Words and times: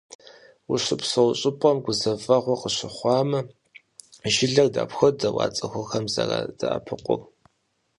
Ущыпсэу 0.71 1.29
щӏыпӏэм 1.39 1.77
гузэвэгъуэ 1.83 2.55
къыщыхъуамэ, 2.61 3.39
жылэр 4.33 4.67
дапхуэдэу 4.73 5.37
а 5.45 5.47
цӏыхухэм 5.55 6.05
зэрадэӏэпыкъур? 6.13 7.21